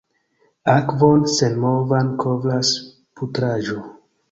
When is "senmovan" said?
1.33-2.09